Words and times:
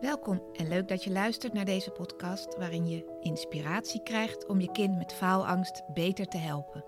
Welkom 0.00 0.42
en 0.52 0.68
leuk 0.68 0.88
dat 0.88 1.04
je 1.04 1.10
luistert 1.10 1.52
naar 1.52 1.64
deze 1.64 1.90
podcast 1.90 2.56
waarin 2.56 2.88
je 2.88 3.18
inspiratie 3.20 4.02
krijgt 4.02 4.46
om 4.46 4.60
je 4.60 4.72
kind 4.72 4.96
met 4.96 5.12
faalangst 5.12 5.82
beter 5.94 6.26
te 6.26 6.36
helpen. 6.36 6.84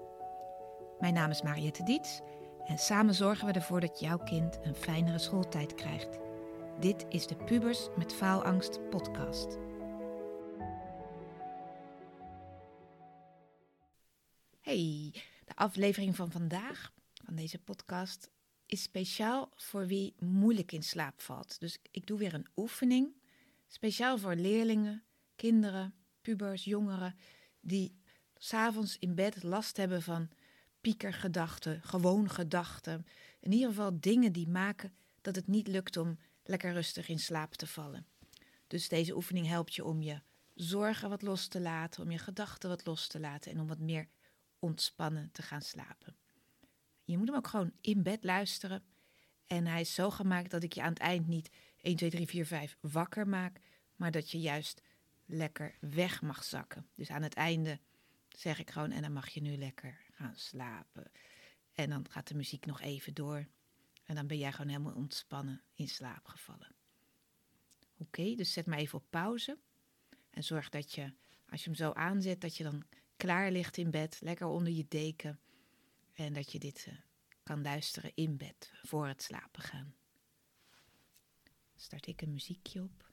Mijn 0.98 1.14
naam 1.14 1.30
is 1.30 1.42
Mariette 1.42 1.82
Diets 1.82 2.20
en 2.66 2.78
samen 2.78 3.14
zorgen 3.14 3.46
we 3.46 3.52
ervoor 3.52 3.80
dat 3.80 4.00
jouw 4.00 4.18
kind 4.18 4.58
een 4.62 4.74
fijnere 4.74 5.18
schooltijd 5.18 5.74
krijgt. 5.74 6.18
Dit 6.80 7.06
is 7.08 7.26
de 7.26 7.36
Pubers 7.36 7.88
met 7.96 8.12
Faalangst 8.12 8.88
podcast. 8.90 9.58
Hey, 14.60 15.10
de 15.44 15.54
aflevering 15.54 16.16
van 16.16 16.30
vandaag 16.30 16.92
van 17.24 17.34
deze 17.34 17.58
podcast 17.58 18.30
is 18.70 18.82
speciaal 18.82 19.50
voor 19.54 19.86
wie 19.86 20.14
moeilijk 20.18 20.72
in 20.72 20.82
slaap 20.82 21.20
valt. 21.20 21.60
Dus 21.60 21.78
ik 21.90 22.06
doe 22.06 22.18
weer 22.18 22.34
een 22.34 22.46
oefening, 22.56 23.14
speciaal 23.68 24.18
voor 24.18 24.34
leerlingen, 24.34 25.04
kinderen, 25.36 25.94
pubers, 26.20 26.64
jongeren, 26.64 27.16
die 27.60 27.98
s'avonds 28.36 28.98
in 28.98 29.14
bed 29.14 29.42
last 29.42 29.76
hebben 29.76 30.02
van 30.02 30.30
piekergedachten, 30.80 31.82
gewoon 31.82 32.30
gedachten. 32.30 33.06
In 33.40 33.52
ieder 33.52 33.68
geval 33.68 34.00
dingen 34.00 34.32
die 34.32 34.48
maken 34.48 34.94
dat 35.20 35.36
het 35.36 35.46
niet 35.46 35.66
lukt 35.66 35.96
om 35.96 36.18
lekker 36.44 36.72
rustig 36.72 37.08
in 37.08 37.18
slaap 37.18 37.54
te 37.54 37.66
vallen. 37.66 38.06
Dus 38.66 38.88
deze 38.88 39.14
oefening 39.16 39.46
helpt 39.46 39.74
je 39.74 39.84
om 39.84 40.02
je 40.02 40.20
zorgen 40.54 41.08
wat 41.08 41.22
los 41.22 41.46
te 41.46 41.60
laten, 41.60 42.02
om 42.02 42.10
je 42.10 42.18
gedachten 42.18 42.68
wat 42.68 42.86
los 42.86 43.06
te 43.06 43.20
laten 43.20 43.52
en 43.52 43.60
om 43.60 43.66
wat 43.66 43.78
meer 43.78 44.08
ontspannen 44.58 45.30
te 45.32 45.42
gaan 45.42 45.62
slapen. 45.62 46.19
Je 47.10 47.18
moet 47.18 47.26
hem 47.26 47.36
ook 47.36 47.46
gewoon 47.46 47.72
in 47.80 48.02
bed 48.02 48.24
luisteren. 48.24 48.82
En 49.46 49.66
hij 49.66 49.80
is 49.80 49.94
zo 49.94 50.10
gemaakt 50.10 50.50
dat 50.50 50.62
ik 50.62 50.72
je 50.72 50.82
aan 50.82 50.92
het 50.92 50.98
eind 50.98 51.26
niet 51.26 51.50
1, 51.80 51.96
2, 51.96 52.10
3, 52.10 52.26
4, 52.26 52.46
5 52.46 52.76
wakker 52.80 53.28
maak, 53.28 53.60
maar 53.96 54.10
dat 54.10 54.30
je 54.30 54.40
juist 54.40 54.82
lekker 55.24 55.76
weg 55.80 56.22
mag 56.22 56.44
zakken. 56.44 56.86
Dus 56.94 57.10
aan 57.10 57.22
het 57.22 57.34
einde 57.34 57.80
zeg 58.28 58.58
ik 58.58 58.70
gewoon, 58.70 58.90
en 58.90 59.02
dan 59.02 59.12
mag 59.12 59.28
je 59.28 59.40
nu 59.40 59.56
lekker 59.56 60.00
gaan 60.10 60.36
slapen. 60.36 61.10
En 61.72 61.90
dan 61.90 62.06
gaat 62.10 62.28
de 62.28 62.34
muziek 62.34 62.66
nog 62.66 62.80
even 62.80 63.14
door. 63.14 63.46
En 64.04 64.14
dan 64.14 64.26
ben 64.26 64.38
jij 64.38 64.52
gewoon 64.52 64.70
helemaal 64.70 64.94
ontspannen 64.94 65.62
in 65.74 65.88
slaap 65.88 66.26
gevallen. 66.26 66.74
Oké, 67.98 68.34
dus 68.34 68.52
zet 68.52 68.66
maar 68.66 68.78
even 68.78 68.98
op 68.98 69.04
pauze. 69.10 69.58
En 70.30 70.44
zorg 70.44 70.68
dat 70.68 70.92
je, 70.92 71.12
als 71.48 71.60
je 71.60 71.68
hem 71.68 71.78
zo 71.78 71.92
aanzet, 71.92 72.40
dat 72.40 72.56
je 72.56 72.64
dan 72.64 72.82
klaar 73.16 73.50
ligt 73.50 73.76
in 73.76 73.90
bed, 73.90 74.18
lekker 74.20 74.46
onder 74.46 74.72
je 74.72 74.86
deken. 74.88 75.40
En 76.20 76.32
dat 76.32 76.52
je 76.52 76.58
dit 76.58 76.86
uh, 76.88 76.94
kan 77.42 77.62
luisteren 77.62 78.12
in 78.14 78.36
bed 78.36 78.72
voor 78.82 79.06
het 79.06 79.22
slapen 79.22 79.62
gaan. 79.62 79.94
Start 81.76 82.06
ik 82.06 82.22
een 82.22 82.32
muziekje 82.32 82.82
op. 82.82 83.10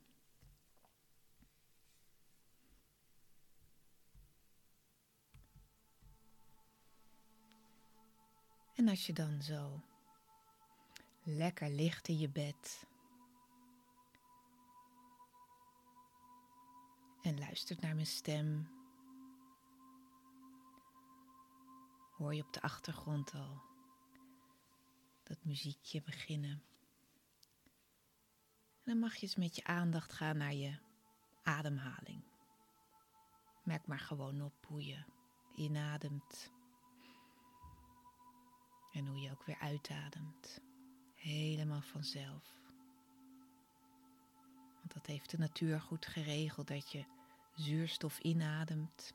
En 8.75 8.87
als 8.87 9.05
je 9.05 9.13
dan 9.13 9.41
zo 9.41 9.81
lekker 11.23 11.69
ligt 11.69 12.07
in 12.07 12.17
je 12.17 12.29
bed 12.29 12.85
en 17.21 17.39
luistert 17.39 17.81
naar 17.81 17.95
mijn 17.95 18.07
stem, 18.07 18.76
hoor 22.17 22.35
je 22.35 22.43
op 22.43 22.53
de 22.53 22.61
achtergrond 22.61 23.33
al 23.33 23.61
dat 25.23 25.43
muziekje 25.43 26.01
beginnen. 26.01 26.63
En 28.83 28.93
dan 28.93 28.99
mag 28.99 29.15
je 29.15 29.21
eens 29.21 29.35
met 29.35 29.55
je 29.55 29.63
aandacht 29.63 30.13
gaan 30.13 30.37
naar 30.37 30.53
je 30.53 30.77
ademhaling. 31.43 32.23
Merk 33.63 33.87
maar 33.87 33.99
gewoon 33.99 34.41
op 34.41 34.65
hoe 34.65 34.85
je 34.85 35.03
inademt 35.55 36.51
en 38.91 39.07
hoe 39.07 39.19
je 39.19 39.31
ook 39.31 39.43
weer 39.43 39.59
uitademt. 39.59 40.61
Helemaal 41.15 41.81
vanzelf. 41.81 42.55
Want 44.75 44.93
dat 44.93 45.05
heeft 45.05 45.29
de 45.29 45.37
natuur 45.37 45.81
goed 45.81 46.05
geregeld 46.05 46.67
dat 46.67 46.91
je 46.91 47.05
zuurstof 47.55 48.19
inademt, 48.19 49.13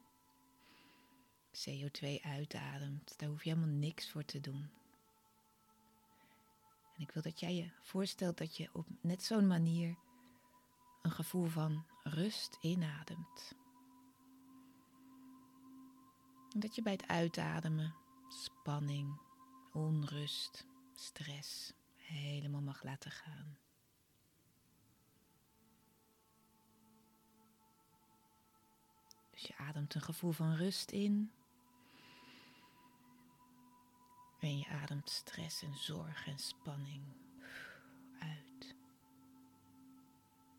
CO2 1.53 2.21
uitademt. 2.23 3.19
Daar 3.19 3.29
hoef 3.29 3.45
je 3.45 3.51
helemaal 3.51 3.75
niks 3.75 4.11
voor 4.11 4.25
te 4.25 4.41
doen. 4.41 4.71
En 6.95 7.03
ik 7.03 7.11
wil 7.11 7.23
dat 7.23 7.41
jij 7.41 7.55
je 7.55 7.71
voorstelt 7.81 8.39
dat 8.39 8.57
je 8.57 8.69
op 8.73 8.87
net 9.01 9.23
zo'n 9.23 9.47
manier 9.47 9.97
een 11.03 11.11
gevoel 11.11 11.47
van 11.47 11.85
rust 12.03 12.59
inademt. 12.61 13.55
En 16.53 16.61
dat 16.61 16.75
je 16.75 16.83
bij 16.83 16.93
het 16.93 17.07
uitademen 17.07 17.95
spanning, 18.29 19.21
onrust, 19.73 20.67
stress 20.95 21.73
helemaal 21.97 22.61
mag 22.61 22.83
laten 22.83 23.11
gaan. 23.11 23.59
Dus 29.31 29.43
je 29.43 29.57
ademt 29.57 29.95
een 29.95 30.01
gevoel 30.01 30.33
van 30.33 30.55
rust 30.55 30.91
in. 30.91 31.33
En 34.43 34.59
je 34.59 34.69
ademt 34.69 35.11
stress 35.11 35.63
en 35.63 35.77
zorg 35.77 36.27
en 36.27 36.39
spanning 36.39 37.03
uit. 38.19 38.75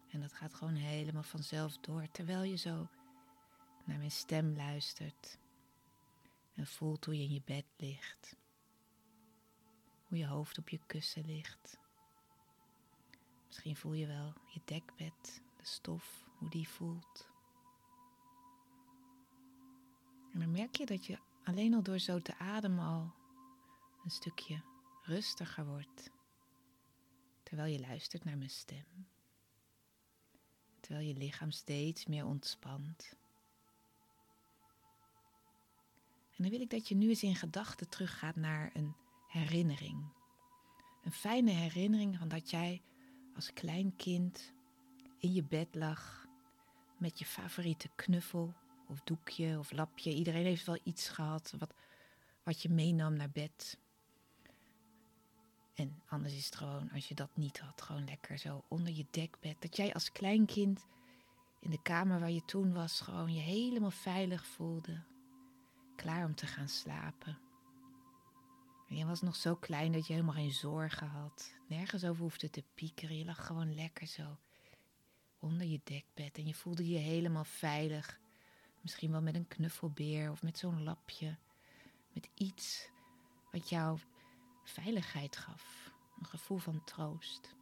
En 0.09 0.21
dat 0.21 0.33
gaat 0.33 0.53
gewoon 0.53 0.75
helemaal 0.75 1.23
vanzelf 1.23 1.77
door 1.77 2.07
terwijl 2.11 2.43
je 2.43 2.55
zo 2.55 2.87
naar 3.85 3.97
mijn 3.97 4.11
stem 4.11 4.55
luistert 4.55 5.39
en 6.55 6.67
voelt 6.67 7.05
hoe 7.05 7.17
je 7.17 7.23
in 7.23 7.33
je 7.33 7.41
bed 7.45 7.65
ligt. 7.77 8.35
Hoe 10.07 10.17
je 10.17 10.27
hoofd 10.27 10.57
op 10.57 10.69
je 10.69 10.79
kussen 10.85 11.25
ligt. 11.25 11.79
Misschien 13.47 13.75
voel 13.75 13.93
je 13.93 14.07
wel 14.07 14.33
je 14.53 14.61
dekbed, 14.65 15.41
de 15.57 15.65
stof, 15.65 16.25
hoe 16.37 16.49
die 16.49 16.69
voelt. 16.69 17.27
En 20.33 20.39
dan 20.39 20.51
merk 20.51 20.75
je 20.75 20.85
dat 20.85 21.05
je 21.05 21.17
alleen 21.43 21.73
al 21.73 21.83
door 21.83 21.99
zo 21.99 22.21
te 22.21 22.37
ademen 22.37 22.85
al 22.85 23.21
een 24.03 24.11
stukje 24.11 24.61
rustiger 25.01 25.65
wordt. 25.65 26.11
Terwijl 27.43 27.73
je 27.73 27.79
luistert 27.79 28.23
naar 28.23 28.37
mijn 28.37 28.49
stem. 28.49 29.07
Terwijl 30.79 31.07
je 31.07 31.13
lichaam 31.13 31.51
steeds 31.51 32.05
meer 32.05 32.25
ontspant. 32.25 33.15
En 36.35 36.43
dan 36.43 36.49
wil 36.49 36.61
ik 36.61 36.69
dat 36.69 36.87
je 36.87 36.95
nu 36.95 37.09
eens 37.09 37.23
in 37.23 37.35
gedachten 37.35 37.89
teruggaat 37.89 38.35
naar 38.35 38.71
een 38.73 38.95
herinnering. 39.27 40.13
Een 41.03 41.11
fijne 41.11 41.51
herinnering 41.51 42.17
van 42.17 42.27
dat 42.27 42.49
jij 42.49 42.81
als 43.35 43.53
klein 43.53 43.95
kind 43.95 44.53
in 45.17 45.33
je 45.33 45.43
bed 45.43 45.75
lag 45.75 46.27
met 46.97 47.19
je 47.19 47.25
favoriete 47.25 47.89
knuffel 47.95 48.53
of 48.87 49.01
doekje 49.01 49.59
of 49.59 49.71
lapje. 49.71 50.13
Iedereen 50.13 50.45
heeft 50.45 50.65
wel 50.65 50.79
iets 50.83 51.09
gehad 51.09 51.53
wat, 51.57 51.73
wat 52.43 52.61
je 52.61 52.69
meenam 52.69 53.13
naar 53.13 53.31
bed. 53.31 53.79
En 55.73 56.01
anders 56.07 56.33
is 56.33 56.45
het 56.45 56.55
gewoon, 56.55 56.91
als 56.91 57.07
je 57.07 57.15
dat 57.15 57.29
niet 57.33 57.59
had, 57.59 57.81
gewoon 57.81 58.05
lekker 58.05 58.37
zo 58.37 58.63
onder 58.67 58.93
je 58.93 59.05
dekbed. 59.11 59.61
Dat 59.61 59.77
jij 59.77 59.93
als 59.93 60.11
klein 60.11 60.45
kind 60.45 60.85
in 61.59 61.69
de 61.69 61.81
kamer 61.81 62.19
waar 62.19 62.31
je 62.31 62.45
toen 62.45 62.73
was, 62.73 62.99
gewoon 62.99 63.33
je 63.33 63.39
helemaal 63.39 63.91
veilig 63.91 64.45
voelde. 64.45 65.01
Klaar 65.95 66.25
om 66.25 66.35
te 66.35 66.47
gaan 66.47 66.69
slapen. 66.69 67.37
En 68.89 68.95
je 68.95 69.05
was 69.05 69.21
nog 69.21 69.35
zo 69.35 69.55
klein 69.55 69.91
dat 69.91 70.07
je 70.07 70.13
helemaal 70.13 70.35
geen 70.35 70.51
zorgen 70.51 71.07
had. 71.07 71.53
Nergens 71.67 72.03
over 72.03 72.21
hoefde 72.21 72.49
te 72.49 72.63
piekeren. 72.73 73.17
Je 73.17 73.25
lag 73.25 73.45
gewoon 73.45 73.75
lekker 73.75 74.07
zo 74.07 74.37
onder 75.39 75.67
je 75.67 75.79
dekbed. 75.83 76.37
En 76.37 76.47
je 76.47 76.53
voelde 76.53 76.89
je 76.89 76.97
helemaal 76.97 77.43
veilig. 77.43 78.19
Misschien 78.81 79.11
wel 79.11 79.21
met 79.21 79.35
een 79.35 79.47
knuffelbeer 79.47 80.31
of 80.31 80.43
met 80.43 80.57
zo'n 80.57 80.83
lapje. 80.83 81.37
Met 82.13 82.29
iets 82.33 82.89
wat 83.51 83.69
jou 83.69 83.99
veiligheid 84.63 85.37
gaf, 85.37 85.91
een 86.19 86.25
gevoel 86.25 86.57
van 86.57 86.83
troost. 86.83 87.55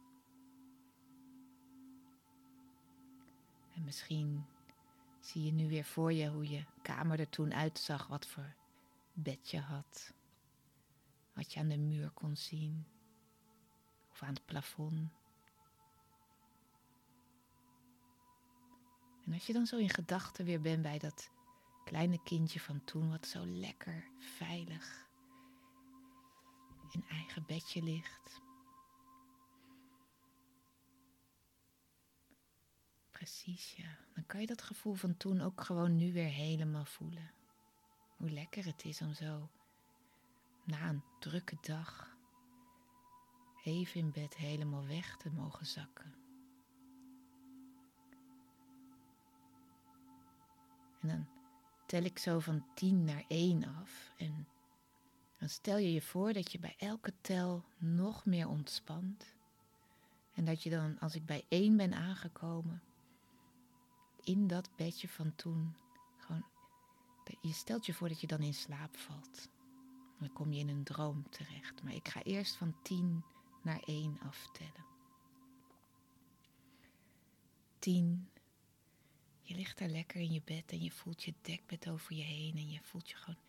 En 3.74 3.84
misschien 3.84 4.46
zie 5.20 5.44
je 5.44 5.52
nu 5.52 5.68
weer 5.68 5.84
voor 5.84 6.12
je 6.12 6.28
hoe 6.28 6.48
je 6.48 6.64
kamer 6.82 7.20
er 7.20 7.28
toen 7.28 7.54
uitzag, 7.54 8.06
wat 8.06 8.26
voor 8.26 8.54
bed 9.12 9.50
je 9.50 9.60
had, 9.60 10.12
wat 11.32 11.52
je 11.52 11.60
aan 11.60 11.68
de 11.68 11.78
muur 11.78 12.10
kon 12.10 12.36
zien 12.36 12.86
of 14.10 14.22
aan 14.22 14.34
het 14.34 14.44
plafond. 14.44 15.10
En 19.24 19.32
als 19.32 19.46
je 19.46 19.52
dan 19.52 19.66
zo 19.66 19.76
in 19.76 19.90
gedachten 19.90 20.44
weer 20.44 20.60
bent 20.60 20.82
bij 20.82 20.98
dat 20.98 21.30
kleine 21.84 22.22
kindje 22.22 22.60
van 22.60 22.84
toen, 22.84 23.10
wat 23.10 23.26
zo 23.26 23.46
lekker 23.46 24.04
veilig 24.18 25.10
in 26.94 27.04
eigen 27.08 27.44
bedje 27.46 27.82
ligt. 27.82 28.40
Precies, 33.10 33.74
ja. 33.76 33.98
Dan 34.14 34.26
kan 34.26 34.40
je 34.40 34.46
dat 34.46 34.62
gevoel 34.62 34.94
van 34.94 35.16
toen 35.16 35.40
ook 35.40 35.60
gewoon 35.60 35.96
nu 35.96 36.12
weer 36.12 36.30
helemaal 36.30 36.84
voelen. 36.84 37.30
Hoe 38.16 38.30
lekker 38.30 38.64
het 38.64 38.84
is 38.84 39.00
om 39.00 39.14
zo 39.14 39.50
na 40.64 40.88
een 40.88 41.02
drukke 41.18 41.56
dag 41.60 42.16
even 43.64 44.00
in 44.00 44.10
bed 44.10 44.36
helemaal 44.36 44.86
weg 44.86 45.16
te 45.16 45.30
mogen 45.30 45.66
zakken. 45.66 46.14
En 51.00 51.08
dan 51.08 51.28
tel 51.86 52.02
ik 52.02 52.18
zo 52.18 52.38
van 52.38 52.64
10 52.74 53.04
naar 53.04 53.24
1 53.28 53.64
af. 53.64 54.12
En 54.16 54.48
dan 55.42 55.50
stel 55.50 55.76
je 55.76 55.92
je 55.92 56.02
voor 56.02 56.32
dat 56.32 56.52
je 56.52 56.58
bij 56.58 56.74
elke 56.78 57.12
tel 57.20 57.64
nog 57.78 58.24
meer 58.24 58.48
ontspant. 58.48 59.34
En 60.34 60.44
dat 60.44 60.62
je 60.62 60.70
dan, 60.70 60.98
als 60.98 61.14
ik 61.14 61.26
bij 61.26 61.44
1 61.48 61.76
ben 61.76 61.92
aangekomen, 61.92 62.82
in 64.20 64.46
dat 64.46 64.68
bedje 64.76 65.08
van 65.08 65.34
toen, 65.34 65.76
gewoon, 66.18 66.44
je 67.40 67.52
stelt 67.52 67.86
je 67.86 67.94
voor 67.94 68.08
dat 68.08 68.20
je 68.20 68.26
dan 68.26 68.40
in 68.40 68.54
slaap 68.54 68.96
valt. 68.96 69.48
Dan 70.18 70.32
kom 70.32 70.52
je 70.52 70.58
in 70.58 70.68
een 70.68 70.84
droom 70.84 71.30
terecht. 71.30 71.82
Maar 71.82 71.94
ik 71.94 72.08
ga 72.08 72.22
eerst 72.22 72.56
van 72.56 72.74
10 72.82 73.24
naar 73.62 73.82
1 73.84 74.18
aftellen. 74.20 74.84
10. 77.78 78.28
Je 79.42 79.54
ligt 79.54 79.78
daar 79.78 79.88
lekker 79.88 80.20
in 80.20 80.32
je 80.32 80.42
bed 80.44 80.72
en 80.72 80.82
je 80.82 80.90
voelt 80.90 81.22
je 81.22 81.34
dekbed 81.40 81.88
over 81.88 82.14
je 82.14 82.22
heen 82.22 82.56
en 82.56 82.70
je 82.70 82.80
voelt 82.82 83.10
je 83.10 83.16
gewoon 83.16 83.40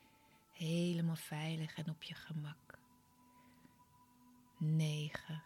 helemaal 0.53 1.15
veilig 1.15 1.75
en 1.75 1.89
op 1.89 2.03
je 2.03 2.13
gemak. 2.13 2.79
9. 4.57 5.43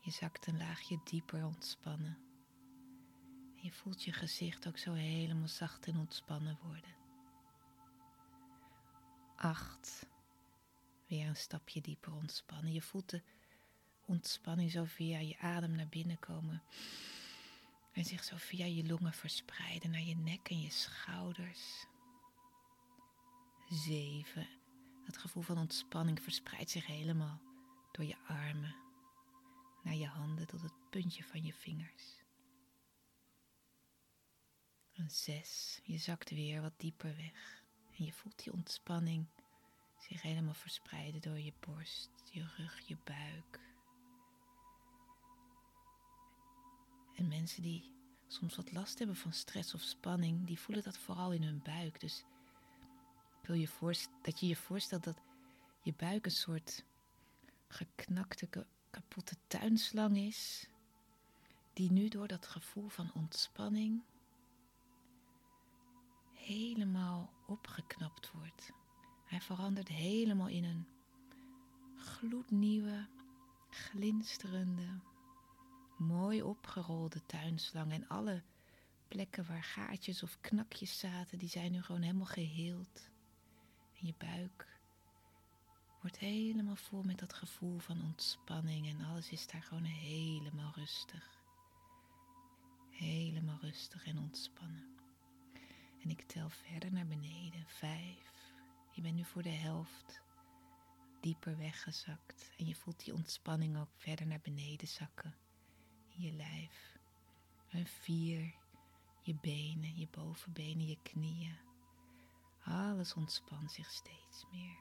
Je 0.00 0.10
zakt 0.10 0.46
een 0.46 0.58
laagje 0.58 1.00
dieper 1.04 1.44
ontspannen. 1.44 2.18
En 3.56 3.62
je 3.62 3.72
voelt 3.72 4.04
je 4.04 4.12
gezicht 4.12 4.66
ook 4.66 4.78
zo 4.78 4.92
helemaal 4.92 5.48
zacht 5.48 5.86
en 5.86 5.96
ontspannen 5.96 6.58
worden. 6.62 6.94
8. 9.36 10.06
Weer 11.06 11.26
een 11.26 11.36
stapje 11.36 11.80
dieper 11.80 12.12
ontspannen. 12.12 12.72
Je 12.72 12.82
voelt 12.82 13.10
de 13.10 13.22
ontspanning 14.06 14.70
zo 14.70 14.84
via 14.84 15.18
je 15.18 15.38
adem 15.38 15.76
naar 15.76 15.88
binnen 15.88 16.18
komen. 16.18 16.62
En 17.92 18.04
zich 18.04 18.24
zo 18.24 18.36
via 18.36 18.64
je 18.64 18.86
longen 18.86 19.12
verspreiden 19.12 19.90
naar 19.90 20.02
je 20.02 20.16
nek 20.16 20.48
en 20.48 20.60
je 20.60 20.70
schouders. 20.70 21.86
Zeven. 23.72 24.48
Dat 25.04 25.18
gevoel 25.18 25.42
van 25.42 25.58
ontspanning 25.58 26.22
verspreidt 26.22 26.70
zich 26.70 26.86
helemaal 26.86 27.40
door 27.92 28.04
je 28.04 28.16
armen, 28.26 28.74
naar 29.82 29.94
je 29.94 30.06
handen 30.06 30.46
tot 30.46 30.62
het 30.62 30.90
puntje 30.90 31.24
van 31.24 31.44
je 31.44 31.52
vingers. 31.52 32.24
Een 34.92 35.10
zes. 35.10 35.80
Je 35.82 35.98
zakt 35.98 36.30
weer 36.30 36.60
wat 36.60 36.72
dieper 36.76 37.16
weg. 37.16 37.64
En 37.96 38.04
je 38.04 38.12
voelt 38.12 38.42
die 38.42 38.52
ontspanning 38.52 39.26
zich 39.98 40.22
helemaal 40.22 40.54
verspreiden 40.54 41.20
door 41.20 41.38
je 41.38 41.52
borst, 41.60 42.10
je 42.30 42.46
rug, 42.56 42.88
je 42.88 42.96
buik. 43.04 43.60
En 47.14 47.28
mensen 47.28 47.62
die 47.62 47.92
soms 48.28 48.56
wat 48.56 48.72
last 48.72 48.98
hebben 48.98 49.16
van 49.16 49.32
stress 49.32 49.74
of 49.74 49.80
spanning, 49.80 50.46
die 50.46 50.60
voelen 50.60 50.84
dat 50.84 50.98
vooral 50.98 51.32
in 51.32 51.42
hun 51.42 51.62
buik. 51.62 52.00
Dus 52.00 52.24
wil 53.42 53.56
je 53.56 53.68
dat 54.22 54.40
je 54.40 54.46
je 54.46 54.56
voorstelt 54.56 55.04
dat 55.04 55.20
je 55.82 55.94
buik 55.96 56.24
een 56.24 56.30
soort 56.30 56.84
geknakte, 57.68 58.48
kapotte 58.90 59.36
tuinslang 59.46 60.16
is, 60.16 60.68
die 61.72 61.92
nu 61.92 62.08
door 62.08 62.28
dat 62.28 62.46
gevoel 62.46 62.88
van 62.88 63.12
ontspanning 63.14 64.02
helemaal 66.34 67.32
opgeknapt 67.46 68.30
wordt. 68.32 68.72
Hij 69.24 69.40
verandert 69.40 69.88
helemaal 69.88 70.48
in 70.48 70.64
een 70.64 70.86
gloednieuwe, 71.96 73.06
glinsterende, 73.70 75.00
mooi 75.98 76.42
opgerolde 76.42 77.26
tuinslang. 77.26 77.92
En 77.92 78.08
alle 78.08 78.42
plekken 79.08 79.46
waar 79.46 79.62
gaatjes 79.62 80.22
of 80.22 80.38
knakjes 80.40 80.98
zaten, 80.98 81.38
die 81.38 81.48
zijn 81.48 81.72
nu 81.72 81.82
gewoon 81.82 82.02
helemaal 82.02 82.26
geheeld. 82.26 83.10
Je 84.04 84.14
buik 84.18 84.66
wordt 86.00 86.18
helemaal 86.18 86.76
vol 86.76 87.02
met 87.02 87.18
dat 87.18 87.32
gevoel 87.32 87.78
van 87.78 88.02
ontspanning 88.02 88.88
en 88.88 89.04
alles 89.04 89.30
is 89.30 89.46
daar 89.46 89.62
gewoon 89.62 89.84
helemaal 89.84 90.72
rustig. 90.74 91.42
Helemaal 92.90 93.58
rustig 93.60 94.06
en 94.06 94.18
ontspannen. 94.18 94.96
En 96.02 96.10
ik 96.10 96.22
tel 96.22 96.48
verder 96.48 96.92
naar 96.92 97.06
beneden. 97.06 97.64
Vijf. 97.66 98.52
Je 98.90 99.00
bent 99.02 99.14
nu 99.14 99.24
voor 99.24 99.42
de 99.42 99.48
helft 99.48 100.22
dieper 101.20 101.58
weggezakt. 101.58 102.52
En 102.58 102.66
je 102.66 102.74
voelt 102.74 103.04
die 103.04 103.14
ontspanning 103.14 103.78
ook 103.78 103.92
verder 103.96 104.26
naar 104.26 104.40
beneden 104.42 104.88
zakken. 104.88 105.34
In 106.08 106.22
je 106.22 106.32
lijf. 106.32 106.98
En 107.68 107.86
vier. 107.86 108.54
Je 109.22 109.34
benen, 109.34 109.96
je 109.96 110.08
bovenbenen, 110.10 110.86
je 110.86 110.98
knieën. 111.02 111.71
Alles 112.64 113.14
ontspant 113.14 113.72
zich 113.72 113.90
steeds 113.90 114.46
meer. 114.50 114.78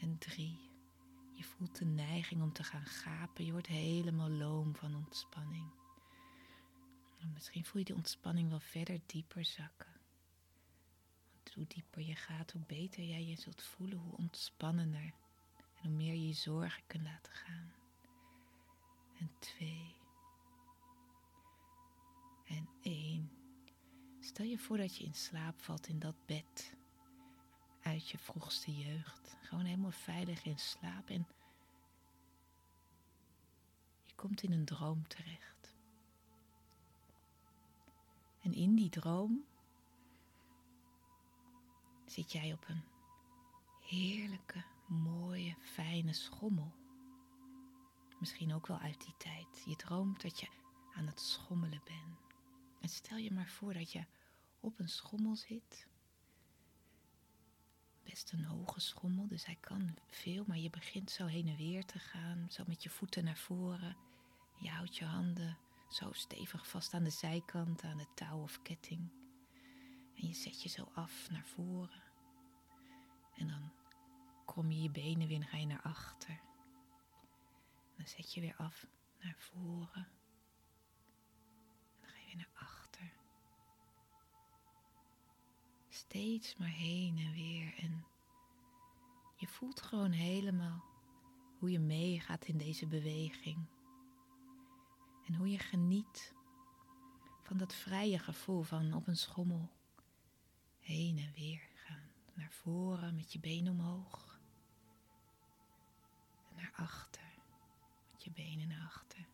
En 0.00 0.18
drie. 0.18 0.70
Je 1.32 1.44
voelt 1.44 1.78
de 1.78 1.84
neiging 1.84 2.42
om 2.42 2.52
te 2.52 2.64
gaan 2.64 2.86
gapen. 2.86 3.44
Je 3.44 3.52
wordt 3.52 3.66
helemaal 3.66 4.30
loom 4.30 4.76
van 4.76 4.94
ontspanning. 4.94 5.70
En 7.20 7.32
misschien 7.32 7.64
voel 7.64 7.78
je 7.78 7.86
die 7.86 7.96
ontspanning 7.96 8.48
wel 8.48 8.60
verder 8.60 9.00
dieper 9.06 9.44
zakken 9.44 9.98
hoe 11.58 11.66
dieper 11.66 12.02
je 12.02 12.14
gaat, 12.14 12.52
hoe 12.52 12.62
beter 12.66 13.04
jij 13.04 13.24
je 13.24 13.36
zult 13.36 13.62
voelen, 13.62 13.98
hoe 13.98 14.16
ontspannender 14.16 15.12
en 15.74 15.82
hoe 15.82 15.90
meer 15.90 16.14
je 16.14 16.26
je 16.26 16.32
zorgen 16.32 16.82
kunt 16.86 17.04
laten 17.04 17.32
gaan. 17.32 17.72
En 19.18 19.30
twee. 19.38 19.96
En 22.44 22.68
één. 22.82 23.37
Stel 24.28 24.46
je 24.46 24.58
voor 24.58 24.76
dat 24.76 24.96
je 24.96 25.04
in 25.04 25.14
slaap 25.14 25.60
valt 25.60 25.86
in 25.86 25.98
dat 25.98 26.26
bed 26.26 26.76
uit 27.82 28.08
je 28.08 28.18
vroegste 28.18 28.76
jeugd. 28.76 29.36
Gewoon 29.42 29.64
helemaal 29.64 29.90
veilig 29.90 30.44
in 30.44 30.58
slaap 30.58 31.08
en 31.08 31.26
je 34.04 34.14
komt 34.14 34.42
in 34.42 34.52
een 34.52 34.64
droom 34.64 35.08
terecht. 35.08 35.74
En 38.42 38.52
in 38.52 38.74
die 38.74 38.88
droom 38.88 39.44
zit 42.06 42.32
jij 42.32 42.52
op 42.52 42.68
een 42.68 42.82
heerlijke, 43.80 44.64
mooie, 44.86 45.56
fijne 45.60 46.12
schommel. 46.12 46.74
Misschien 48.18 48.54
ook 48.54 48.66
wel 48.66 48.78
uit 48.78 49.00
die 49.00 49.16
tijd. 49.16 49.62
Je 49.64 49.76
droomt 49.76 50.22
dat 50.22 50.40
je 50.40 50.48
aan 50.94 51.06
het 51.06 51.20
schommelen 51.20 51.80
bent. 51.84 52.18
En 52.80 52.88
stel 52.88 53.16
je 53.16 53.32
maar 53.32 53.48
voor 53.48 53.72
dat 53.72 53.92
je 53.92 54.04
op 54.60 54.78
een 54.78 54.88
schommel 54.88 55.36
zit. 55.36 55.86
Best 58.02 58.32
een 58.32 58.44
hoge 58.44 58.80
schommel, 58.80 59.26
dus 59.28 59.46
hij 59.46 59.56
kan 59.60 59.96
veel, 60.06 60.44
maar 60.46 60.58
je 60.58 60.70
begint 60.70 61.10
zo 61.10 61.26
heen 61.26 61.48
en 61.48 61.56
weer 61.56 61.84
te 61.84 61.98
gaan, 61.98 62.46
zo 62.50 62.64
met 62.66 62.82
je 62.82 62.90
voeten 62.90 63.24
naar 63.24 63.36
voren. 63.36 63.96
Je 64.58 64.68
houdt 64.68 64.96
je 64.96 65.04
handen 65.04 65.58
zo 65.88 66.12
stevig 66.12 66.68
vast 66.68 66.94
aan 66.94 67.04
de 67.04 67.10
zijkant, 67.10 67.82
aan 67.82 67.98
het 67.98 68.16
touw 68.16 68.42
of 68.42 68.62
ketting. 68.62 69.10
En 70.14 70.26
je 70.26 70.34
zet 70.34 70.62
je 70.62 70.68
zo 70.68 70.90
af 70.94 71.30
naar 71.30 71.46
voren. 71.46 72.02
En 73.34 73.48
dan 73.48 73.72
kom 74.44 74.70
je 74.70 74.82
je 74.82 74.90
benen 74.90 75.28
weer 75.28 75.42
ga 75.42 75.56
je 75.56 75.66
naar 75.66 75.82
achter. 75.82 76.40
Dan 77.96 78.06
zet 78.06 78.34
je 78.34 78.40
weer 78.40 78.56
af 78.56 78.86
naar 79.20 79.36
voren. 79.38 80.08
En 81.94 82.00
dan 82.00 82.10
ga 82.10 82.18
je 82.18 82.26
weer 82.26 82.36
naar 82.36 82.50
achter. 82.54 82.77
Steeds 86.08 86.56
maar 86.56 86.68
heen 86.68 87.18
en 87.18 87.32
weer. 87.32 87.74
En 87.76 88.04
je 89.36 89.46
voelt 89.46 89.82
gewoon 89.82 90.10
helemaal 90.10 90.84
hoe 91.58 91.70
je 91.70 91.78
meegaat 91.78 92.46
in 92.46 92.58
deze 92.58 92.86
beweging. 92.86 93.66
En 95.26 95.34
hoe 95.34 95.50
je 95.50 95.58
geniet 95.58 96.34
van 97.42 97.56
dat 97.56 97.74
vrije 97.74 98.18
gevoel 98.18 98.62
van 98.62 98.92
op 98.92 99.06
een 99.06 99.16
schommel 99.16 99.70
heen 100.78 101.18
en 101.18 101.32
weer 101.34 101.68
gaan. 101.74 102.10
Naar 102.34 102.50
voren 102.50 103.14
met 103.14 103.32
je 103.32 103.38
benen 103.38 103.72
omhoog. 103.72 104.40
En 106.48 106.56
naar 106.56 106.72
achter 106.74 107.32
met 108.10 108.24
je 108.24 108.30
benen 108.30 108.68
naar 108.68 108.84
achter. 108.84 109.28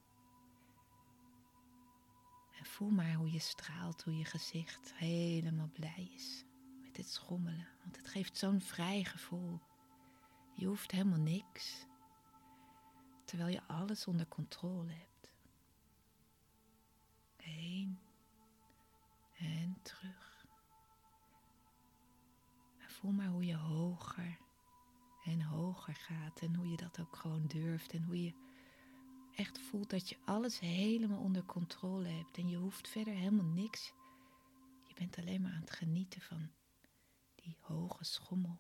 En 2.59 2.65
voel 2.65 2.91
maar 2.91 3.15
hoe 3.15 3.31
je 3.33 3.39
straalt, 3.39 4.03
hoe 4.03 4.17
je 4.17 4.25
gezicht 4.25 4.95
helemaal 4.95 5.71
blij 5.73 6.11
is 6.15 6.45
dit 6.95 7.09
schommelen, 7.09 7.69
want 7.83 7.97
het 7.97 8.09
geeft 8.09 8.39
zo'n 8.39 8.61
vrij 8.61 9.05
gevoel. 9.05 9.61
Je 10.55 10.67
hoeft 10.67 10.91
helemaal 10.91 11.19
niks, 11.19 11.87
terwijl 13.25 13.49
je 13.49 13.63
alles 13.67 14.07
onder 14.07 14.29
controle 14.29 14.93
hebt. 14.93 15.33
Heen 17.37 17.99
en 19.39 19.79
terug. 19.83 20.47
En 22.79 22.91
voel 22.91 23.13
maar 23.13 23.29
hoe 23.29 23.45
je 23.45 23.57
hoger 23.57 24.39
en 25.25 25.43
hoger 25.43 25.95
gaat 25.95 26.41
en 26.41 26.55
hoe 26.55 26.69
je 26.69 26.77
dat 26.77 27.01
ook 27.01 27.17
gewoon 27.17 27.47
durft 27.47 27.93
en 27.93 28.03
hoe 28.03 28.23
je 28.23 28.35
echt 29.35 29.59
voelt 29.59 29.91
dat 29.91 30.09
je 30.09 30.17
alles 30.25 30.59
helemaal 30.59 31.21
onder 31.21 31.45
controle 31.45 32.09
hebt 32.09 32.39
en 32.39 32.49
je 32.49 32.57
hoeft 32.57 32.89
verder 32.89 33.15
helemaal 33.15 33.45
niks. 33.45 33.93
Je 34.87 34.95
bent 34.95 35.19
alleen 35.19 35.43
maar 35.43 35.53
aan 35.53 35.61
het 35.61 35.71
genieten 35.71 36.21
van 36.21 36.51
die 37.45 37.57
hoge 37.61 38.05
schommel. 38.05 38.59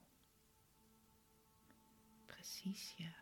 Precies, 2.26 2.94
ja. 2.96 3.14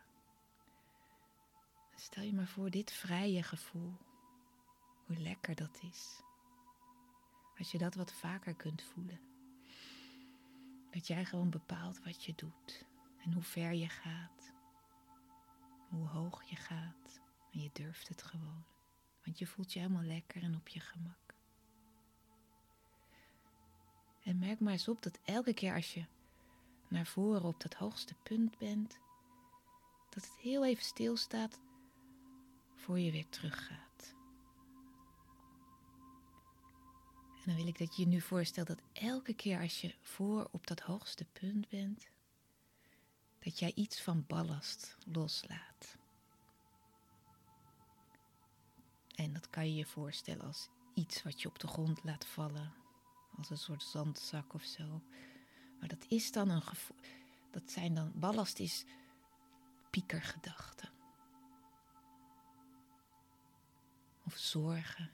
Stel 1.95 2.23
je 2.23 2.33
maar 2.33 2.47
voor 2.47 2.69
dit 2.69 2.91
vrije 2.91 3.43
gevoel. 3.43 3.97
Hoe 5.05 5.17
lekker 5.17 5.55
dat 5.55 5.79
is. 5.81 6.21
Als 7.57 7.71
je 7.71 7.77
dat 7.77 7.95
wat 7.95 8.13
vaker 8.13 8.55
kunt 8.55 8.81
voelen. 8.81 9.19
Dat 10.89 11.07
jij 11.07 11.25
gewoon 11.25 11.49
bepaalt 11.49 12.03
wat 12.03 12.23
je 12.23 12.33
doet. 12.35 12.85
En 13.17 13.33
hoe 13.33 13.43
ver 13.43 13.73
je 13.73 13.89
gaat. 13.89 14.53
Hoe 15.89 16.07
hoog 16.07 16.43
je 16.43 16.55
gaat. 16.55 17.21
En 17.51 17.59
je 17.59 17.69
durft 17.73 18.07
het 18.07 18.23
gewoon. 18.23 18.63
Want 19.23 19.39
je 19.39 19.47
voelt 19.47 19.73
je 19.73 19.79
helemaal 19.79 20.03
lekker 20.03 20.43
en 20.43 20.55
op 20.55 20.67
je 20.67 20.79
gemak. 20.79 21.22
En 24.23 24.39
merk 24.39 24.59
maar 24.59 24.71
eens 24.71 24.87
op 24.87 25.03
dat 25.03 25.19
elke 25.23 25.53
keer 25.53 25.75
als 25.75 25.93
je 25.93 26.05
naar 26.87 27.05
voren 27.05 27.43
op 27.43 27.61
dat 27.61 27.73
hoogste 27.73 28.15
punt 28.23 28.57
bent, 28.57 28.99
dat 30.09 30.23
het 30.23 30.35
heel 30.37 30.65
even 30.65 30.83
stilstaat 30.83 31.59
voor 32.75 32.99
je 32.99 33.11
weer 33.11 33.29
teruggaat. 33.29 34.15
En 37.35 37.49
dan 37.49 37.55
wil 37.55 37.67
ik 37.67 37.77
dat 37.77 37.95
je 37.95 38.01
je 38.01 38.07
nu 38.07 38.21
voorstelt 38.21 38.67
dat 38.67 38.81
elke 38.93 39.33
keer 39.33 39.59
als 39.59 39.81
je 39.81 39.95
voor 40.01 40.47
op 40.51 40.67
dat 40.67 40.79
hoogste 40.79 41.25
punt 41.25 41.69
bent, 41.69 42.07
dat 43.39 43.59
jij 43.59 43.71
iets 43.75 44.01
van 44.01 44.25
ballast 44.27 44.97
loslaat. 45.05 45.97
En 49.15 49.33
dat 49.33 49.49
kan 49.49 49.67
je 49.67 49.75
je 49.75 49.85
voorstellen 49.85 50.45
als 50.45 50.69
iets 50.93 51.23
wat 51.23 51.41
je 51.41 51.47
op 51.47 51.59
de 51.59 51.67
grond 51.67 52.03
laat 52.03 52.25
vallen, 52.25 52.82
als 53.37 53.49
een 53.49 53.57
soort 53.57 53.83
zandzak 53.83 54.53
of 54.53 54.63
zo. 54.63 55.01
Maar 55.79 55.87
dat 55.87 56.05
is 56.07 56.31
dan 56.31 56.49
een 56.49 56.61
gevoel, 56.61 56.97
dat 57.51 57.71
zijn 57.71 57.93
dan, 57.93 58.11
ballast 58.15 58.59
is 58.59 58.85
piekergedachten. 59.89 60.89
Of 64.25 64.37
zorgen 64.37 65.11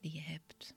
die 0.00 0.12
je 0.12 0.20
hebt. 0.20 0.74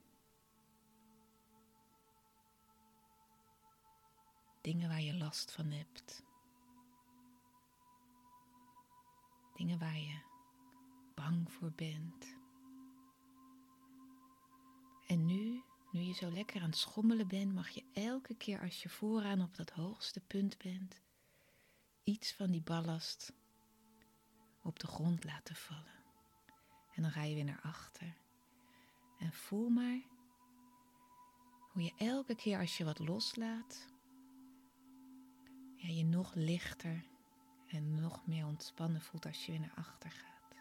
Dingen 4.61 4.89
waar 4.89 5.01
je 5.01 5.17
last 5.17 5.51
van 5.51 5.71
hebt. 5.71 6.23
Dingen 9.55 9.79
waar 9.79 9.97
je 9.97 10.19
bang 11.15 11.51
voor 11.51 11.71
bent. 11.71 12.35
En 15.07 15.25
nu, 15.25 15.63
nu 15.95 16.01
je 16.01 16.13
zo 16.13 16.31
lekker 16.31 16.61
aan 16.61 16.69
het 16.69 16.77
schommelen 16.77 17.27
bent, 17.27 17.53
mag 17.53 17.69
je 17.69 17.83
elke 17.93 18.35
keer 18.35 18.61
als 18.61 18.83
je 18.83 18.89
vooraan 18.89 19.41
op 19.41 19.55
dat 19.55 19.69
hoogste 19.69 20.19
punt 20.19 20.57
bent, 20.57 21.01
iets 22.03 22.33
van 22.33 22.51
die 22.51 22.61
ballast 22.61 23.33
op 24.61 24.79
de 24.79 24.87
grond 24.87 25.23
laten 25.23 25.55
vallen. 25.55 26.03
En 26.95 27.01
dan 27.01 27.11
ga 27.11 27.23
je 27.23 27.35
weer 27.35 27.43
naar 27.43 27.61
achter. 27.61 28.15
En 29.19 29.33
voel 29.33 29.69
maar 29.69 30.01
hoe 31.71 31.83
je 31.83 31.93
elke 31.97 32.35
keer 32.35 32.59
als 32.59 32.77
je 32.77 32.83
wat 32.83 32.99
loslaat, 32.99 33.87
je 35.75 36.05
nog 36.05 36.33
lichter 36.33 37.05
en 37.67 38.01
nog 38.01 38.27
meer 38.27 38.45
ontspannen 38.45 39.01
voelt 39.01 39.25
als 39.25 39.45
je 39.45 39.51
weer 39.51 39.61
naar 39.61 39.75
achter 39.75 40.11
gaat. 40.11 40.55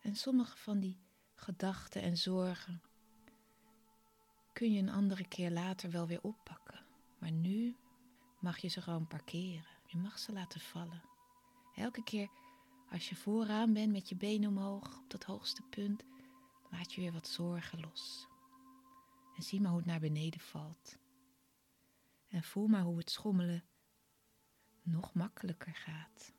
En 0.00 0.16
sommige 0.16 0.56
van 0.56 0.80
die 0.80 1.05
gedachten 1.36 2.02
en 2.02 2.16
zorgen 2.16 2.82
kun 4.52 4.72
je 4.72 4.78
een 4.78 4.90
andere 4.90 5.28
keer 5.28 5.50
later 5.50 5.90
wel 5.90 6.06
weer 6.06 6.22
oppakken. 6.22 6.84
Maar 7.18 7.30
nu 7.30 7.76
mag 8.38 8.58
je 8.58 8.68
ze 8.68 8.82
gewoon 8.82 9.06
parkeren. 9.06 9.76
Je 9.86 9.96
mag 9.96 10.18
ze 10.18 10.32
laten 10.32 10.60
vallen. 10.60 11.02
Elke 11.74 12.02
keer 12.02 12.28
als 12.90 13.08
je 13.08 13.16
vooraan 13.16 13.72
bent 13.72 13.92
met 13.92 14.08
je 14.08 14.16
benen 14.16 14.48
omhoog 14.48 14.98
op 14.98 15.10
dat 15.10 15.24
hoogste 15.24 15.62
punt, 15.62 16.04
laat 16.70 16.92
je 16.92 17.00
weer 17.00 17.12
wat 17.12 17.28
zorgen 17.28 17.80
los. 17.80 18.26
En 19.36 19.42
zie 19.42 19.60
maar 19.60 19.70
hoe 19.70 19.80
het 19.80 19.88
naar 19.88 20.00
beneden 20.00 20.40
valt. 20.40 20.98
En 22.28 22.42
voel 22.42 22.66
maar 22.66 22.82
hoe 22.82 22.98
het 22.98 23.10
schommelen 23.10 23.64
nog 24.82 25.14
makkelijker 25.14 25.74
gaat. 25.74 26.32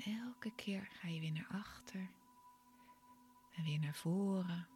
En 0.00 0.18
elke 0.18 0.54
keer 0.54 0.88
ga 0.92 1.08
je 1.08 1.20
weer 1.20 1.32
naar 1.32 1.48
achter 1.52 2.10
en 3.54 3.64
weer 3.64 3.78
naar 3.78 3.94
voren. 3.94 4.68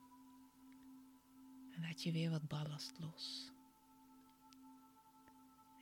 En 1.71 1.81
laat 1.81 2.03
je 2.03 2.13
weer 2.13 2.31
wat 2.31 2.49
ballast 2.49 2.99
los. 2.99 3.53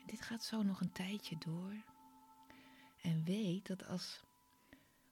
En 0.01 0.07
dit 0.07 0.21
gaat 0.23 0.45
zo 0.45 0.63
nog 0.63 0.81
een 0.81 0.93
tijdje 0.93 1.39
door. 1.39 1.85
En 3.01 3.25
weet 3.25 3.67
dat 3.67 3.87
als, 3.87 4.21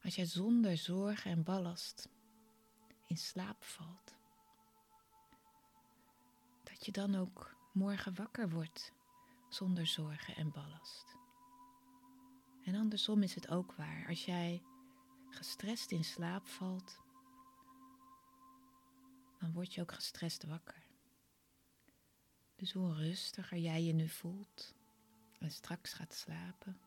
als 0.02 0.14
jij 0.14 0.26
zonder 0.26 0.76
zorgen 0.76 1.30
en 1.30 1.42
ballast 1.42 2.08
in 3.06 3.16
slaap 3.16 3.64
valt, 3.64 4.16
dat 6.62 6.84
je 6.84 6.92
dan 6.92 7.14
ook 7.14 7.56
morgen 7.72 8.14
wakker 8.14 8.50
wordt 8.50 8.92
zonder 9.48 9.86
zorgen 9.86 10.36
en 10.36 10.50
ballast. 10.50 11.19
En 12.70 12.76
andersom 12.76 13.22
is 13.22 13.34
het 13.34 13.48
ook 13.48 13.74
waar. 13.74 14.06
Als 14.08 14.24
jij 14.24 14.62
gestrest 15.28 15.90
in 15.90 16.04
slaap 16.04 16.46
valt, 16.46 17.00
dan 19.38 19.52
word 19.52 19.74
je 19.74 19.80
ook 19.80 19.92
gestrest 19.92 20.44
wakker. 20.44 20.86
Dus 22.56 22.72
hoe 22.72 22.94
rustiger 22.94 23.58
jij 23.58 23.82
je 23.82 23.92
nu 23.92 24.08
voelt 24.08 24.74
en 25.38 25.50
straks 25.50 25.92
gaat 25.92 26.14
slapen, 26.14 26.80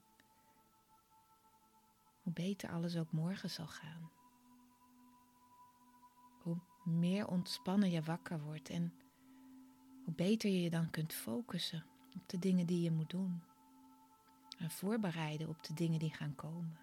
hoe 2.21 2.33
beter 2.33 2.69
alles 2.69 2.97
ook 2.97 3.11
morgen 3.11 3.49
zal 3.49 3.67
gaan. 3.67 4.11
Hoe 6.41 6.57
meer 6.83 7.27
ontspannen 7.27 7.91
je 7.91 8.01
wakker 8.01 8.41
wordt 8.41 8.69
en 8.69 8.93
hoe 10.03 10.13
beter 10.13 10.49
je 10.49 10.61
je 10.61 10.69
dan 10.69 10.89
kunt 10.89 11.13
focussen 11.13 11.85
op 12.15 12.29
de 12.29 12.39
dingen 12.39 12.65
die 12.65 12.81
je 12.81 12.91
moet 12.91 13.09
doen. 13.09 13.52
En 14.63 14.72
voorbereiden 14.72 15.50
op 15.50 15.63
de 15.63 15.74
dingen 15.74 16.00
die 16.00 16.13
gaan 16.13 16.36
komen. 16.36 16.79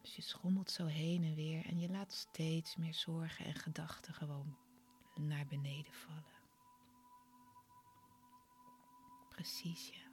Dus 0.00 0.16
je 0.16 0.22
schommelt 0.22 0.70
zo 0.70 0.86
heen 0.86 1.24
en 1.24 1.34
weer 1.34 1.66
en 1.66 1.78
je 1.80 1.88
laat 1.88 2.12
steeds 2.12 2.76
meer 2.76 2.94
zorgen 2.94 3.44
en 3.44 3.54
gedachten 3.54 4.14
gewoon 4.14 4.56
naar 5.14 5.46
beneden 5.46 5.92
vallen. 5.92 6.38
Precies, 9.28 9.88
ja. 9.88 10.10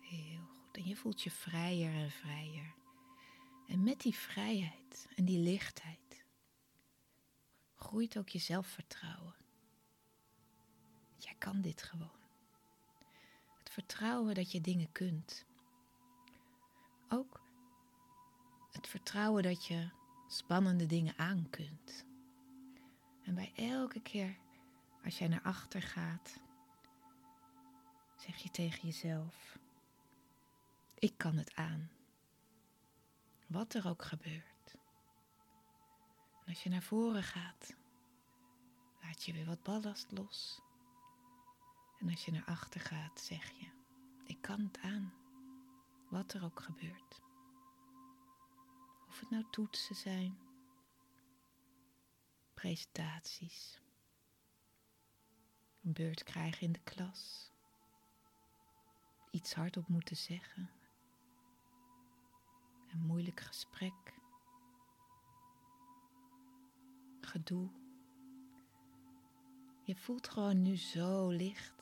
Heel 0.00 0.44
goed. 0.44 0.76
En 0.76 0.86
je 0.86 0.96
voelt 0.96 1.22
je 1.22 1.30
vrijer 1.30 1.94
en 1.94 2.10
vrijer. 2.10 2.74
En 3.66 3.82
met 3.82 4.00
die 4.00 4.14
vrijheid 4.14 5.08
en 5.16 5.24
die 5.24 5.38
lichtheid 5.38 6.24
groeit 7.74 8.18
ook 8.18 8.28
je 8.28 8.38
zelfvertrouwen. 8.38 9.34
Kan 11.40 11.60
dit 11.60 11.82
gewoon. 11.82 12.20
Het 13.58 13.70
vertrouwen 13.70 14.34
dat 14.34 14.52
je 14.52 14.60
dingen 14.60 14.92
kunt. 14.92 15.44
Ook 17.08 17.40
het 18.72 18.86
vertrouwen 18.86 19.42
dat 19.42 19.66
je 19.66 19.88
spannende 20.28 20.86
dingen 20.86 21.18
aan 21.18 21.46
kunt. 21.50 22.04
En 23.22 23.34
bij 23.34 23.52
elke 23.56 24.00
keer 24.00 24.36
als 25.04 25.18
jij 25.18 25.28
naar 25.28 25.42
achter 25.42 25.82
gaat, 25.82 26.40
zeg 28.16 28.36
je 28.36 28.50
tegen 28.50 28.88
jezelf: 28.88 29.58
Ik 30.94 31.18
kan 31.18 31.36
het 31.36 31.54
aan. 31.54 31.90
Wat 33.46 33.74
er 33.74 33.88
ook 33.88 34.02
gebeurt. 34.02 34.76
En 36.40 36.46
als 36.46 36.62
je 36.62 36.70
naar 36.70 36.82
voren 36.82 37.22
gaat, 37.22 37.74
laat 39.02 39.24
je 39.24 39.32
weer 39.32 39.46
wat 39.46 39.62
ballast 39.62 40.12
los. 40.12 40.60
En 42.00 42.10
als 42.10 42.24
je 42.24 42.32
naar 42.32 42.44
achter 42.44 42.80
gaat, 42.80 43.20
zeg 43.20 43.50
je: 43.50 43.66
Ik 44.24 44.42
kan 44.42 44.60
het 44.60 44.78
aan. 44.82 45.12
Wat 46.08 46.32
er 46.32 46.44
ook 46.44 46.60
gebeurt. 46.60 47.22
Of 49.08 49.20
het 49.20 49.30
nou 49.30 49.44
toetsen 49.50 49.96
zijn, 49.96 50.38
presentaties, 52.54 53.80
een 55.82 55.92
beurt 55.92 56.22
krijgen 56.22 56.60
in 56.62 56.72
de 56.72 56.82
klas, 56.82 57.52
iets 59.30 59.54
hardop 59.54 59.88
moeten 59.88 60.16
zeggen, 60.16 60.70
een 62.90 63.00
moeilijk 63.00 63.40
gesprek 63.40 64.14
gedoe. 67.20 67.70
Je 69.82 69.96
voelt 69.96 70.28
gewoon 70.28 70.62
nu 70.62 70.76
zo 70.76 71.28
licht 71.28 71.79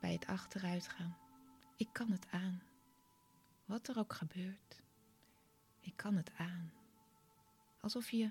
bij 0.00 0.12
het 0.12 0.26
achteruitgaan. 0.26 1.16
Ik 1.76 1.88
kan 1.92 2.10
het 2.10 2.26
aan. 2.30 2.62
Wat 3.64 3.88
er 3.88 3.98
ook 3.98 4.12
gebeurt. 4.12 4.82
Ik 5.80 5.96
kan 5.96 6.16
het 6.16 6.32
aan. 6.36 6.72
Alsof 7.80 8.10
je 8.10 8.30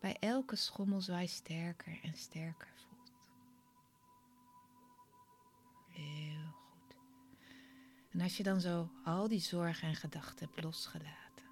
bij 0.00 0.16
elke 0.18 0.56
schommelzwaai 0.56 1.28
sterker 1.28 1.98
en 2.02 2.14
sterker 2.14 2.68
voelt. 2.74 3.12
Heel 5.88 6.52
goed. 6.52 6.96
En 8.10 8.20
als 8.20 8.36
je 8.36 8.42
dan 8.42 8.60
zo 8.60 8.90
al 9.04 9.28
die 9.28 9.40
zorgen 9.40 9.88
en 9.88 9.96
gedachten 9.96 10.46
hebt 10.46 10.64
losgelaten, 10.64 11.44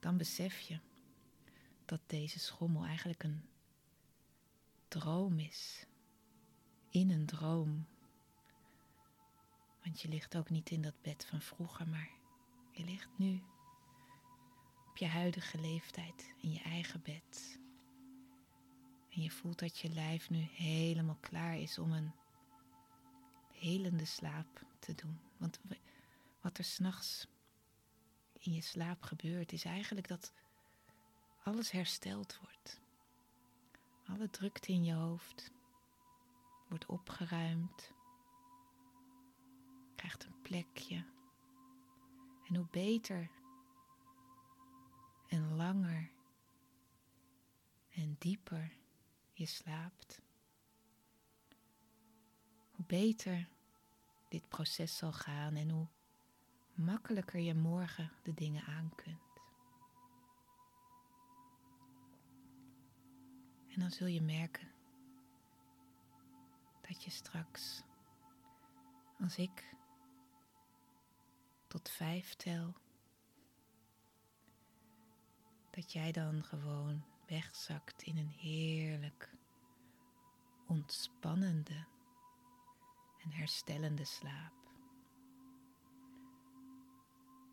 dan 0.00 0.16
besef 0.16 0.58
je 0.58 0.78
dat 1.84 2.00
deze 2.06 2.38
schommel 2.38 2.84
eigenlijk 2.84 3.22
een 3.22 3.48
droom 4.88 5.38
is. 5.38 5.86
In 6.96 7.10
een 7.10 7.26
droom. 7.26 7.86
Want 9.84 10.00
je 10.00 10.08
ligt 10.08 10.36
ook 10.36 10.50
niet 10.50 10.70
in 10.70 10.82
dat 10.82 11.02
bed 11.02 11.24
van 11.24 11.40
vroeger, 11.40 11.88
maar 11.88 12.10
je 12.70 12.84
ligt 12.84 13.18
nu 13.18 13.42
op 14.88 14.96
je 14.96 15.06
huidige 15.06 15.60
leeftijd 15.60 16.34
in 16.40 16.52
je 16.52 16.60
eigen 16.60 17.02
bed. 17.02 17.58
En 19.10 19.22
je 19.22 19.30
voelt 19.30 19.58
dat 19.58 19.78
je 19.78 19.88
lijf 19.88 20.30
nu 20.30 20.38
helemaal 20.38 21.18
klaar 21.20 21.56
is 21.58 21.78
om 21.78 21.92
een 21.92 22.12
helende 23.52 24.04
slaap 24.04 24.66
te 24.78 24.94
doen. 24.94 25.20
Want 25.36 25.60
wat 26.40 26.58
er 26.58 26.64
s'nachts 26.64 27.26
in 28.38 28.52
je 28.52 28.62
slaap 28.62 29.02
gebeurt, 29.02 29.52
is 29.52 29.64
eigenlijk 29.64 30.08
dat 30.08 30.32
alles 31.42 31.70
hersteld 31.70 32.38
wordt. 32.40 32.80
Alle 34.06 34.30
drukte 34.30 34.72
in 34.72 34.84
je 34.84 34.94
hoofd 34.94 35.54
wordt 36.68 36.86
opgeruimd, 36.86 37.92
krijgt 39.94 40.24
een 40.24 40.40
plekje. 40.42 41.04
En 42.48 42.56
hoe 42.56 42.66
beter 42.70 43.30
en 45.28 45.56
langer 45.56 46.10
en 47.88 48.16
dieper 48.18 48.72
je 49.32 49.46
slaapt, 49.46 50.22
hoe 52.70 52.86
beter 52.86 53.48
dit 54.28 54.48
proces 54.48 54.96
zal 54.96 55.12
gaan 55.12 55.54
en 55.54 55.70
hoe 55.70 55.86
makkelijker 56.74 57.40
je 57.40 57.54
morgen 57.54 58.12
de 58.22 58.34
dingen 58.34 58.64
aan 58.64 58.92
kunt. 58.94 59.40
En 63.68 63.80
dan 63.80 63.90
zul 63.90 64.06
je 64.06 64.22
merken 64.22 64.75
dat 66.88 67.04
je 67.04 67.10
straks, 67.10 67.82
als 69.20 69.36
ik 69.36 69.74
tot 71.66 71.88
vijf 71.88 72.34
tel, 72.34 72.74
dat 75.70 75.92
jij 75.92 76.12
dan 76.12 76.44
gewoon 76.44 77.04
wegzakt 77.26 78.02
in 78.02 78.16
een 78.16 78.30
heerlijk, 78.30 79.34
ontspannende 80.66 81.86
en 83.22 83.32
herstellende 83.32 84.04
slaap. 84.04 84.54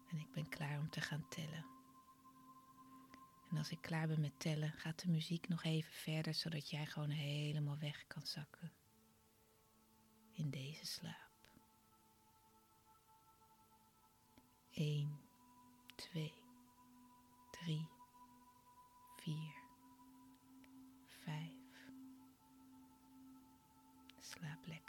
En 0.10 0.18
ik 0.20 0.32
ben 0.32 0.50
klaar 0.50 0.80
om 0.80 0.90
te 0.90 1.02
gaan 1.02 1.28
tellen. 1.30 1.66
En 3.50 3.58
als 3.58 3.72
ik 3.72 3.82
klaar 3.82 4.08
ben 4.08 4.22
met 4.22 4.40
tellen, 4.40 4.72
gaat 4.72 5.02
de 5.02 5.10
muziek 5.10 5.48
nog 5.48 5.64
even 5.64 5.94
verder, 5.94 6.34
zodat 6.34 6.70
jij 6.70 6.86
gewoon 6.86 7.10
helemaal 7.10 7.78
weg 7.78 8.08
kan 8.08 8.26
zakken 8.26 8.72
in 10.34 10.50
deze 10.50 10.86
slaap. 10.86 11.32
1, 14.74 15.20
2, 15.96 16.34
3, 17.52 17.88
4, 19.16 19.36
5. 21.24 21.52
Slaap 24.20 24.66
lekker. 24.66 24.83